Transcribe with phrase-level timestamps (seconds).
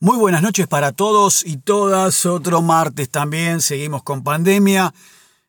[0.00, 2.24] Muy buenas noches para todos y todas.
[2.24, 3.60] Otro martes también.
[3.60, 4.94] Seguimos con pandemia.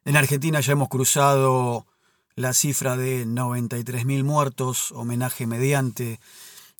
[0.06, 1.86] En Argentina ya hemos cruzado
[2.33, 4.92] la cifra de 93.000 muertos.
[4.93, 6.20] Homenaje mediante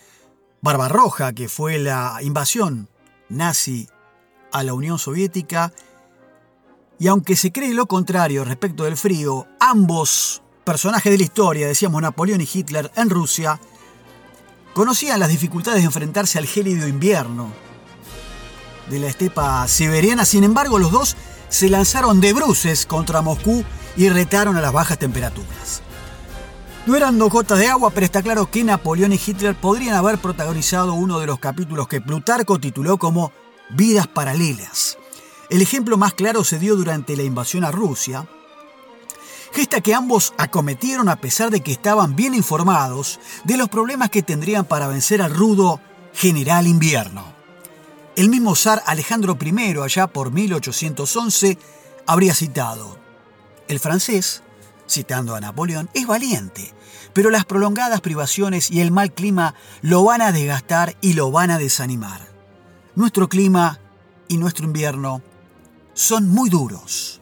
[0.60, 2.90] Barbarroja, que fue la invasión
[3.30, 3.88] nazi
[4.52, 5.72] a la Unión Soviética.
[6.98, 12.02] Y aunque se cree lo contrario respecto del frío, ambos personajes de la historia, decíamos
[12.02, 13.62] Napoleón y Hitler en Rusia,
[14.76, 17.50] conocían las dificultades de enfrentarse al gélido invierno
[18.90, 21.16] de la estepa siberiana, sin embargo los dos
[21.48, 23.64] se lanzaron de bruces contra Moscú
[23.96, 25.82] y retaron a las bajas temperaturas.
[26.86, 30.18] No eran dos gotas de agua, pero está claro que Napoleón y Hitler podrían haber
[30.18, 33.32] protagonizado uno de los capítulos que Plutarco tituló como
[33.70, 34.98] Vidas Paralelas.
[35.50, 38.28] El ejemplo más claro se dio durante la invasión a Rusia,
[39.56, 44.22] gesta que ambos acometieron a pesar de que estaban bien informados de los problemas que
[44.22, 45.80] tendrían para vencer al rudo
[46.14, 47.24] general invierno.
[48.18, 51.58] El mismo zar Alejandro I, allá por 1811,
[52.06, 53.00] habría citado,
[53.70, 54.44] el francés,
[54.90, 56.74] citando a Napoleón, es valiente,
[57.14, 61.50] pero las prolongadas privaciones y el mal clima lo van a desgastar y lo van
[61.50, 62.28] a desanimar.
[62.96, 63.80] Nuestro clima
[64.28, 65.22] y nuestro invierno
[65.94, 67.15] son muy duros.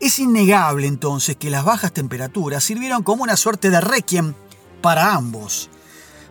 [0.00, 4.32] Es innegable entonces que las bajas temperaturas sirvieron como una suerte de requiem
[4.80, 5.68] para ambos.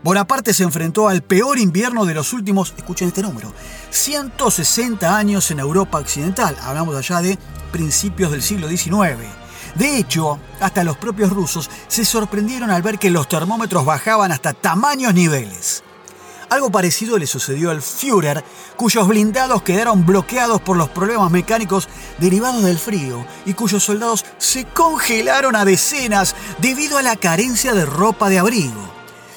[0.01, 3.53] Bonaparte se enfrentó al peor invierno de los últimos, escuchen este número,
[3.91, 6.57] 160 años en Europa Occidental.
[6.63, 7.37] Hablamos allá de
[7.71, 9.19] principios del siglo XIX.
[9.75, 14.53] De hecho, hasta los propios rusos se sorprendieron al ver que los termómetros bajaban hasta
[14.53, 15.83] tamaños niveles.
[16.49, 18.43] Algo parecido le sucedió al Führer,
[18.75, 21.87] cuyos blindados quedaron bloqueados por los problemas mecánicos
[22.17, 27.85] derivados del frío y cuyos soldados se congelaron a decenas debido a la carencia de
[27.85, 28.89] ropa de abrigo.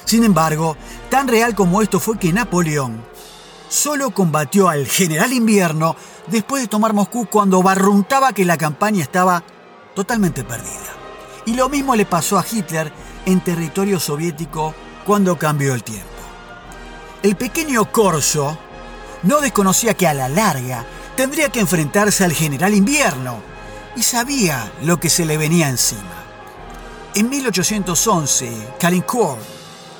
[0.05, 0.75] Sin embargo,
[1.11, 3.05] tan real como esto fue que Napoleón
[3.69, 5.95] solo combatió al general invierno
[6.27, 9.43] después de tomar Moscú cuando barruntaba que la campaña estaba
[9.93, 10.93] totalmente perdida.
[11.45, 12.91] Y lo mismo le pasó a Hitler
[13.25, 14.73] en territorio soviético
[15.05, 16.12] cuando cambió el tiempo.
[17.23, 18.57] El pequeño Corso
[19.23, 20.85] no desconocía que a la larga
[21.15, 23.41] tendría que enfrentarse al general invierno
[23.95, 26.25] y sabía lo que se le venía encima.
[27.15, 29.39] En 1811, Calincourt,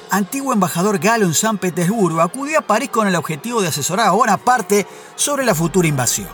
[0.10, 4.12] antiguo embajador galo en San Petersburgo, acudió a París con el objetivo de asesorar a
[4.12, 4.86] Bonaparte
[5.16, 6.28] sobre la futura invasión.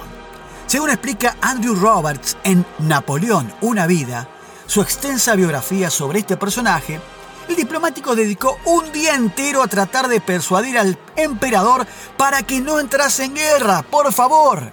[0.66, 4.28] Según explica Andrew Roberts en Napoleón, una vida,
[4.66, 7.00] su extensa biografía sobre este personaje
[7.50, 11.88] el diplomático dedicó un día entero a tratar de persuadir al emperador
[12.18, 14.72] para que no entrase en guerra, por favor.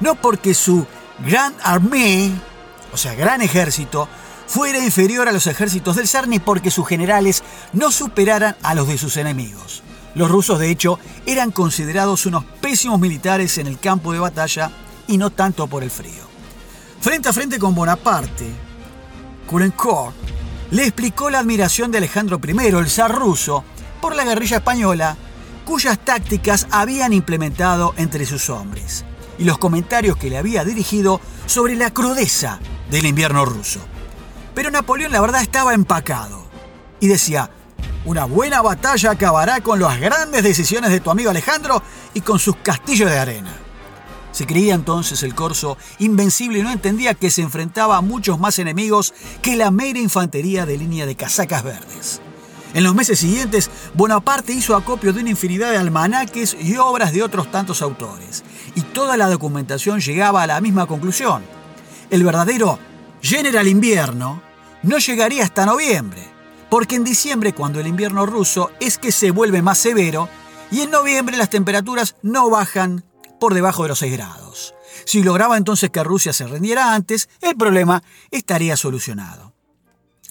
[0.00, 0.86] No porque su
[1.24, 2.30] gran armée,
[2.92, 4.08] o sea, gran ejército,
[4.46, 7.42] fuera inferior a los ejércitos del zar ni porque sus generales
[7.72, 9.82] no superaran a los de sus enemigos.
[10.14, 14.70] Los rusos, de hecho, eran considerados unos pésimos militares en el campo de batalla
[15.06, 16.28] y no tanto por el frío.
[17.00, 18.50] Frente a frente con Bonaparte,
[19.46, 20.39] Kurenkourt
[20.70, 23.64] le explicó la admiración de Alejandro I, el zar ruso,
[24.00, 25.16] por la guerrilla española,
[25.64, 29.04] cuyas tácticas habían implementado entre sus hombres,
[29.38, 32.60] y los comentarios que le había dirigido sobre la crudeza
[32.90, 33.80] del invierno ruso.
[34.54, 36.44] Pero Napoleón la verdad estaba empacado,
[37.00, 37.50] y decía,
[38.04, 41.82] una buena batalla acabará con las grandes decisiones de tu amigo Alejandro
[42.14, 43.52] y con sus castillos de arena.
[44.32, 48.58] Se creía entonces el corso invencible y no entendía que se enfrentaba a muchos más
[48.58, 49.12] enemigos
[49.42, 52.20] que la mera infantería de línea de casacas verdes.
[52.72, 57.22] En los meses siguientes, Bonaparte hizo acopio de una infinidad de almanaques y obras de
[57.24, 58.44] otros tantos autores,
[58.76, 61.42] y toda la documentación llegaba a la misma conclusión.
[62.10, 62.78] El verdadero
[63.20, 64.40] General Invierno
[64.84, 66.22] no llegaría hasta noviembre,
[66.70, 70.28] porque en diciembre, cuando el invierno ruso es que se vuelve más severo,
[70.70, 73.02] y en noviembre las temperaturas no bajan
[73.40, 74.74] por debajo de los 6 grados.
[75.04, 79.52] Si lograba entonces que Rusia se rendiera antes, el problema estaría solucionado.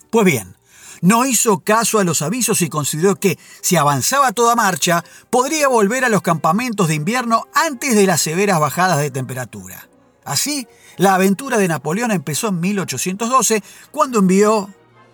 [0.10, 0.56] Pues bien,
[1.02, 6.06] no hizo caso a los avisos y consideró que, si avanzaba toda marcha, podría volver
[6.06, 9.90] a los campamentos de invierno antes de las severas bajadas de temperatura.
[10.26, 10.68] Así,
[10.98, 14.74] la aventura de Napoleón empezó en 1812, cuando envió,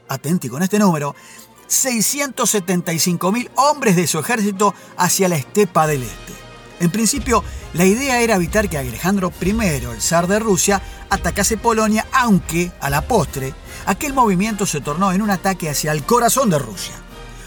[0.10, 1.16] atenti con este número,
[1.70, 6.45] 675.000 hombres de su ejército hacia la estepa del este.
[6.80, 7.44] En principio,
[7.74, 12.90] la idea era evitar que Alejandro I, el zar de Rusia, atacase Polonia, aunque, a
[12.90, 13.54] la postre,
[13.86, 16.96] aquel movimiento se tornó en un ataque hacia el corazón de Rusia.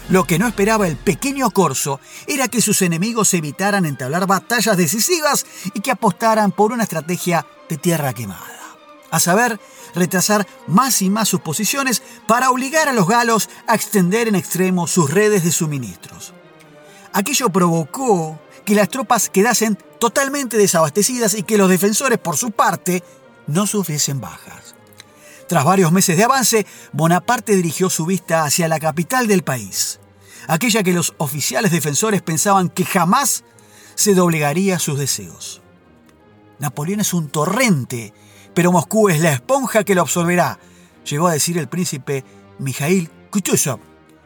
[0.09, 5.45] Lo que no esperaba el pequeño corso era que sus enemigos evitaran entablar batallas decisivas
[5.75, 8.59] y que apostaran por una estrategia de tierra quemada.
[9.11, 9.59] A saber,
[9.93, 14.87] retrasar más y más sus posiciones para obligar a los galos a extender en extremo
[14.87, 16.33] sus redes de suministros.
[17.13, 23.03] Aquello provocó que las tropas quedasen totalmente desabastecidas y que los defensores, por su parte,
[23.47, 24.75] no sufriesen bajas.
[25.47, 29.99] Tras varios meses de avance, Bonaparte dirigió su vista hacia la capital del país,
[30.47, 33.43] aquella que los oficiales defensores pensaban que jamás
[33.95, 35.61] se doblegaría a sus deseos.
[36.59, 38.13] Napoleón es un torrente
[38.53, 40.59] pero Moscú es la esponja que lo absorberá,
[41.05, 42.23] llegó a decir el príncipe
[42.57, 43.79] Mijail Kutuzov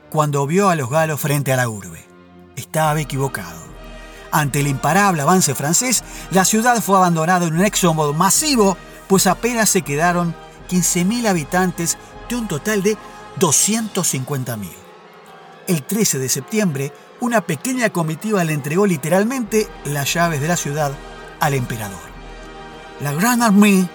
[0.10, 2.04] cuando vio a los galos frente a la urbe.
[2.56, 3.73] Estaba equivocado.
[4.34, 8.76] Ante el imparable avance francés, la ciudad fue abandonada en un éxodo masivo,
[9.08, 10.36] pues apenas se quedaron
[10.70, 11.98] 15.000 habitantes
[12.28, 12.98] de un total de
[13.40, 14.70] 250.000.
[15.68, 20.92] El 13 de septiembre, una pequeña comitiva le entregó literalmente las llaves de la ciudad
[21.40, 22.02] al emperador.
[23.00, 23.88] La Gran Armée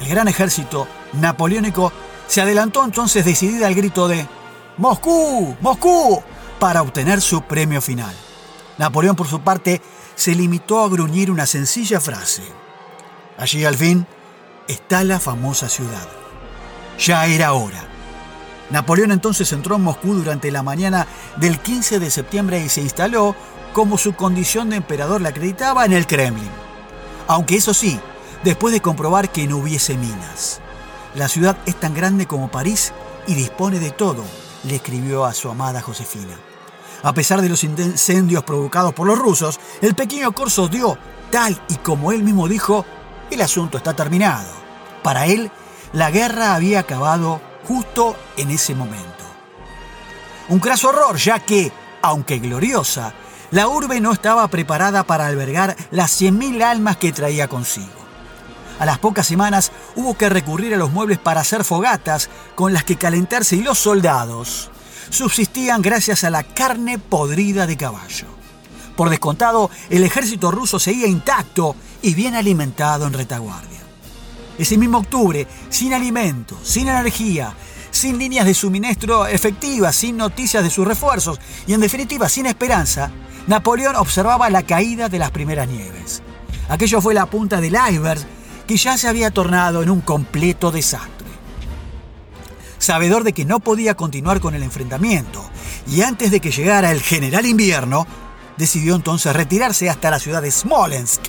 [0.00, 1.92] el gran ejército napoleónico
[2.26, 4.26] se adelantó entonces decidida al grito de
[4.78, 5.54] ¡Moscú!
[5.60, 6.22] ¡Moscú!
[6.58, 8.14] para obtener su premio final.
[8.80, 9.82] Napoleón, por su parte,
[10.14, 12.42] se limitó a gruñir una sencilla frase.
[13.36, 14.06] Allí, al fin,
[14.68, 16.08] está la famosa ciudad.
[16.98, 17.86] Ya era hora.
[18.70, 21.06] Napoleón entonces entró en Moscú durante la mañana
[21.36, 23.36] del 15 de septiembre y se instaló,
[23.74, 26.48] como su condición de emperador la acreditaba, en el Kremlin.
[27.28, 28.00] Aunque eso sí,
[28.44, 30.62] después de comprobar que no hubiese minas.
[31.14, 32.94] La ciudad es tan grande como París
[33.26, 34.24] y dispone de todo,
[34.64, 36.38] le escribió a su amada Josefina.
[37.02, 40.98] A pesar de los incendios provocados por los rusos, el pequeño corso dio,
[41.30, 42.84] tal y como él mismo dijo,
[43.30, 44.50] el asunto está terminado.
[45.02, 45.50] Para él,
[45.94, 49.06] la guerra había acabado justo en ese momento.
[50.48, 53.14] Un craso horror, ya que, aunque gloriosa,
[53.50, 57.88] la urbe no estaba preparada para albergar las 100.000 almas que traía consigo.
[58.78, 62.84] A las pocas semanas hubo que recurrir a los muebles para hacer fogatas con las
[62.84, 64.70] que calentarse y los soldados
[65.10, 68.26] subsistían gracias a la carne podrida de caballo.
[68.96, 73.80] Por descontado, el ejército ruso seguía intacto y bien alimentado en retaguardia.
[74.58, 77.54] Ese mismo octubre, sin alimento, sin energía,
[77.90, 83.10] sin líneas de suministro efectivas, sin noticias de sus refuerzos y en definitiva sin esperanza,
[83.46, 86.22] Napoleón observaba la caída de las primeras nieves.
[86.68, 88.20] Aquello fue la punta del iceberg
[88.66, 91.19] que ya se había tornado en un completo desastre.
[92.80, 95.48] Sabedor de que no podía continuar con el enfrentamiento
[95.86, 98.06] y antes de que llegara el general invierno,
[98.56, 101.20] decidió entonces retirarse hasta la ciudad de Smolensk,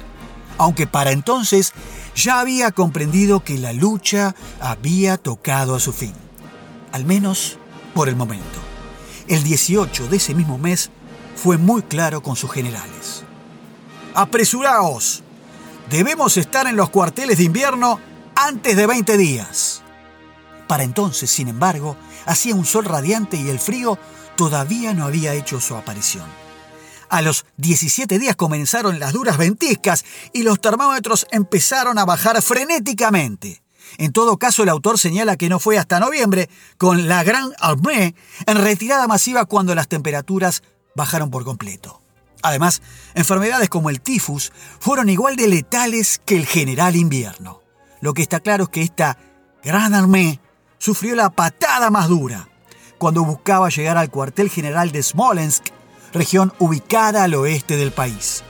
[0.57, 1.73] aunque para entonces
[2.15, 6.13] ya había comprendido que la lucha había tocado a su fin,
[6.93, 7.57] al menos
[7.93, 8.59] por el momento.
[9.27, 10.89] El 18 de ese mismo mes
[11.35, 13.23] fue muy claro con sus generales.
[14.13, 15.21] ¡Apresuraos!
[15.89, 17.99] Debemos estar en los cuarteles de invierno
[18.35, 19.83] antes de 20 días.
[20.71, 23.99] Para entonces, sin embargo, hacía un sol radiante y el frío
[24.37, 26.23] todavía no había hecho su aparición.
[27.09, 33.61] A los 17 días comenzaron las duras ventiscas y los termómetros empezaron a bajar frenéticamente.
[33.97, 38.15] En todo caso, el autor señala que no fue hasta noviembre, con la Gran Armée,
[38.45, 40.63] en retirada masiva cuando las temperaturas
[40.95, 42.01] bajaron por completo.
[42.43, 42.81] Además,
[43.13, 47.59] enfermedades como el tifus fueron igual de letales que el general invierno.
[47.99, 49.17] Lo que está claro es que esta
[49.61, 50.39] gran armée
[50.81, 52.49] sufrió la patada más dura
[52.97, 55.67] cuando buscaba llegar al cuartel general de Smolensk,
[56.11, 58.43] región ubicada al oeste del país.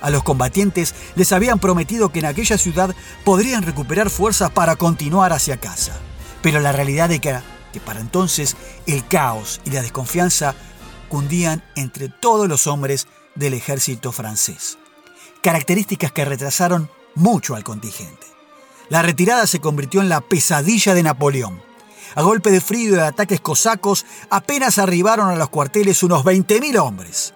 [0.00, 5.34] A los combatientes les habían prometido que en aquella ciudad podrían recuperar fuerzas para continuar
[5.34, 5.92] hacia casa.
[6.42, 7.42] Pero la realidad era
[7.72, 8.56] que para entonces
[8.86, 10.54] el caos y la desconfianza
[11.10, 14.78] cundían entre todos los hombres del ejército francés.
[15.42, 18.35] Características que retrasaron mucho al contingente.
[18.88, 21.62] La retirada se convirtió en la pesadilla de Napoleón.
[22.14, 26.78] A golpe de frío y de ataques cosacos, apenas arribaron a los cuarteles unos 20.000
[26.78, 27.34] hombres.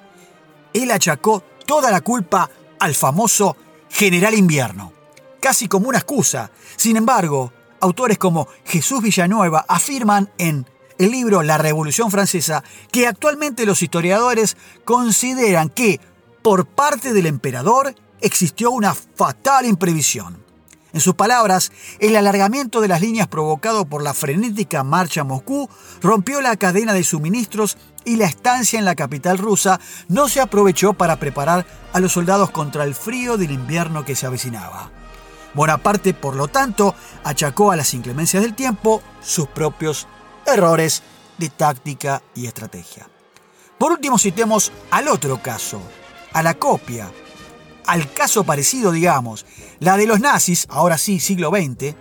[0.72, 3.56] Él achacó toda la culpa al famoso
[3.90, 4.92] general invierno,
[5.40, 6.50] casi como una excusa.
[6.76, 10.66] Sin embargo, autores como Jesús Villanueva afirman en
[10.98, 16.00] el libro La Revolución Francesa que actualmente los historiadores consideran que,
[16.42, 20.49] por parte del emperador, existió una fatal imprevisión.
[20.92, 21.70] En sus palabras,
[22.00, 25.68] el alargamiento de las líneas provocado por la frenética marcha a Moscú
[26.02, 30.94] rompió la cadena de suministros y la estancia en la capital rusa no se aprovechó
[30.94, 34.90] para preparar a los soldados contra el frío del invierno que se avecinaba.
[35.54, 36.94] Bonaparte, por lo tanto,
[37.24, 40.06] achacó a las inclemencias del tiempo sus propios
[40.46, 41.02] errores
[41.38, 43.08] de táctica y estrategia.
[43.78, 45.80] Por último, citemos al otro caso,
[46.32, 47.10] a la copia,
[47.86, 49.46] al caso parecido, digamos,
[49.78, 51.94] la de los nazis, ahora sí, siglo XX,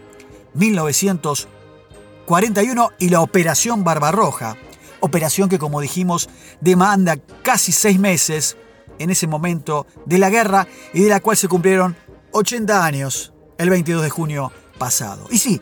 [0.53, 4.57] 1941, y la Operación Barbarroja,
[4.99, 6.29] operación que, como dijimos,
[6.61, 8.57] demanda casi seis meses
[8.97, 11.95] en ese momento de la guerra y de la cual se cumplieron
[12.31, 15.27] 80 años el 22 de junio pasado.
[15.31, 15.61] Y sí,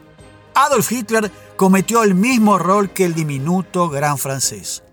[0.55, 4.83] Adolf Hitler cometió el mismo error que el diminuto gran francés.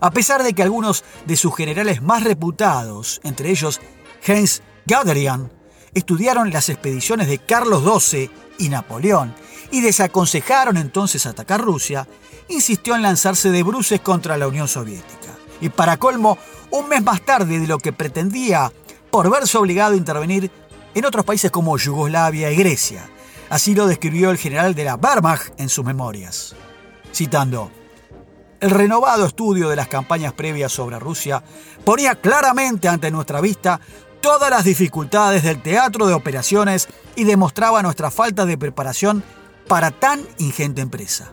[0.00, 3.80] A pesar de que algunos de sus generales más reputados, entre ellos
[4.24, 5.52] Heinz Guderian,
[5.92, 9.34] estudiaron las expediciones de Carlos XII y Napoleón
[9.70, 12.08] y desaconsejaron entonces atacar Rusia,
[12.48, 15.36] insistió en lanzarse de bruces contra la Unión Soviética.
[15.60, 16.38] Y para colmo,
[16.70, 18.72] un mes más tarde de lo que pretendía,
[19.10, 20.50] por verse obligado a intervenir
[20.94, 23.08] en otros países como Yugoslavia y Grecia.
[23.50, 26.54] Así lo describió el general de la Wehrmacht en sus memorias.
[27.12, 27.70] Citando,
[28.60, 31.42] el renovado estudio de las campañas previas sobre Rusia
[31.84, 33.80] ponía claramente ante nuestra vista
[34.20, 39.22] todas las dificultades del teatro de operaciones y demostraba nuestra falta de preparación
[39.66, 41.32] para tan ingente empresa.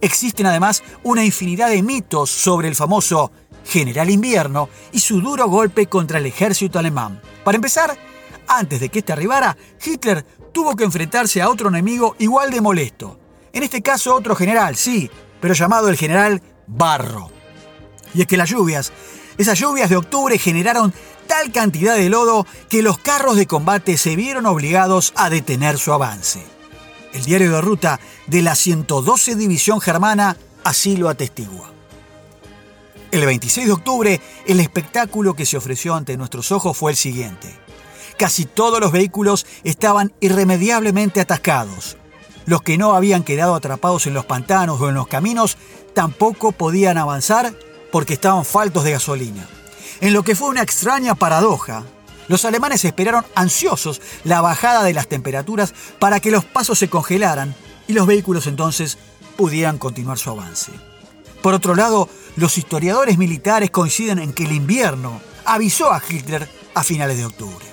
[0.00, 3.30] Existen además una infinidad de mitos sobre el famoso
[3.64, 7.20] General Invierno y su duro golpe contra el ejército alemán.
[7.44, 7.96] Para empezar,
[8.48, 13.18] antes de que éste arribara, Hitler tuvo que enfrentarse a otro enemigo igual de molesto.
[13.52, 15.10] En este caso otro general, sí,
[15.40, 17.30] pero llamado el general Barro.
[18.14, 18.92] Y es que las lluvias,
[19.38, 20.92] esas lluvias de octubre generaron
[21.30, 25.92] tal cantidad de lodo que los carros de combate se vieron obligados a detener su
[25.92, 26.42] avance.
[27.12, 31.70] El diario de ruta de la 112 División Germana así lo atestigua.
[33.12, 37.56] El 26 de octubre, el espectáculo que se ofreció ante nuestros ojos fue el siguiente.
[38.18, 41.96] Casi todos los vehículos estaban irremediablemente atascados.
[42.46, 45.58] Los que no habían quedado atrapados en los pantanos o en los caminos
[45.94, 47.54] tampoco podían avanzar
[47.92, 49.48] porque estaban faltos de gasolina
[50.00, 51.84] en lo que fue una extraña paradoja.
[52.28, 57.54] Los alemanes esperaron ansiosos la bajada de las temperaturas para que los pasos se congelaran
[57.88, 58.98] y los vehículos entonces
[59.36, 60.72] pudieran continuar su avance.
[61.42, 66.84] Por otro lado, los historiadores militares coinciden en que el invierno avisó a Hitler a
[66.84, 67.64] finales de octubre.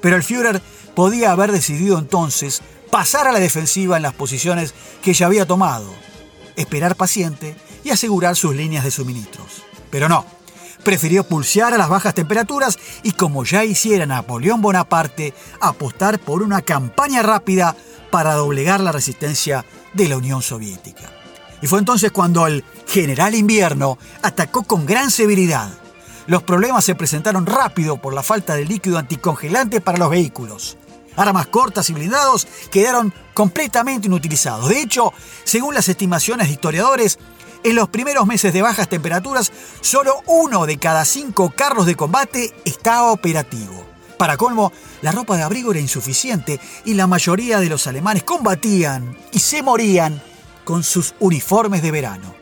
[0.00, 0.62] Pero el Führer
[0.94, 5.92] podía haber decidido entonces pasar a la defensiva en las posiciones que ya había tomado,
[6.56, 9.62] esperar paciente y asegurar sus líneas de suministros.
[9.90, 10.24] Pero no,
[10.82, 16.62] prefirió pulsear a las bajas temperaturas y, como ya hiciera Napoleón Bonaparte, apostar por una
[16.62, 17.76] campaña rápida
[18.10, 21.10] para doblegar la resistencia de la Unión Soviética.
[21.62, 25.70] Y fue entonces cuando el general invierno atacó con gran severidad.
[26.26, 30.76] Los problemas se presentaron rápido por la falta de líquido anticongelante para los vehículos.
[31.16, 34.68] Armas cortas y blindados quedaron completamente inutilizados.
[34.68, 35.12] De hecho,
[35.44, 37.18] según las estimaciones de historiadores,
[37.62, 42.54] en los primeros meses de bajas temperaturas, solo uno de cada cinco carros de combate
[42.64, 43.84] estaba operativo.
[44.18, 49.16] Para colmo, la ropa de abrigo era insuficiente y la mayoría de los alemanes combatían
[49.32, 50.22] y se morían
[50.64, 52.34] con sus uniformes de verano.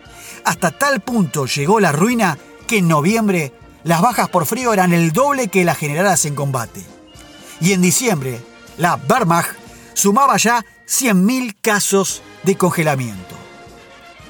[0.45, 3.53] Hasta tal punto llegó la ruina que en noviembre
[3.85, 6.85] las bajas por frío eran el doble que las generadas en combate.
[7.61, 8.41] Y en diciembre,
[8.77, 9.57] la Wehrmacht
[9.95, 13.38] sumaba ya 100.000 casos de congelamiento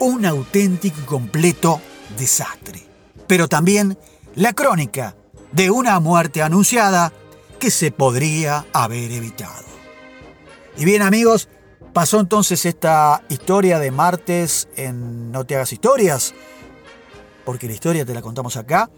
[0.01, 1.81] un auténtico y completo
[2.17, 2.85] desastre.
[3.27, 3.99] Pero también
[4.35, 5.17] la crónica
[5.53, 7.13] de una muerte anunciada
[7.59, 9.67] que se podría haber evitado.
[10.77, 11.49] Y bien amigos,
[11.93, 16.35] pasó entonces esta historia de martes en No te hagas historias,
[17.45, 18.91] porque la historia te la contamos acá.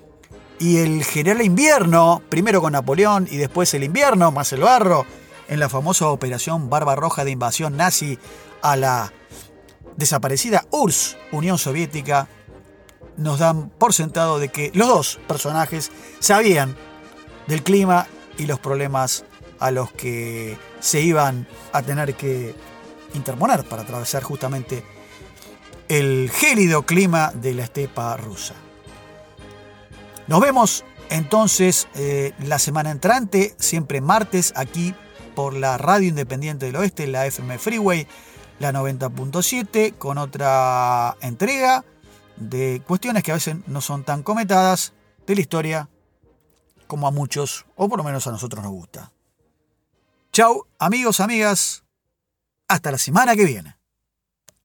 [0.58, 5.06] Y el general invierno, primero con Napoleón y después el invierno, más el barro,
[5.48, 8.18] en la famosa operación Barba Roja de invasión nazi
[8.60, 9.12] a la
[9.96, 12.28] desaparecida URSS, Unión Soviética,
[13.16, 16.76] nos dan por sentado de que los dos personajes sabían
[17.46, 18.06] del clima
[18.38, 19.24] y los problemas
[19.58, 22.54] a los que se iban a tener que
[23.14, 24.82] interponer para atravesar justamente
[25.88, 28.54] el gélido clima de la estepa rusa.
[30.26, 34.94] Nos vemos entonces eh, la semana entrante, siempre martes, aquí
[35.34, 38.06] por la Radio Independiente del Oeste, la FM Freeway,
[38.60, 41.84] la 90.7, con otra entrega
[42.36, 44.92] de cuestiones que a veces no son tan cometadas
[45.26, 45.88] de la historia
[46.86, 49.12] como a muchos, o por lo menos a nosotros nos gusta.
[50.32, 51.84] Chau, amigos, amigas.
[52.68, 53.79] Hasta la semana que viene.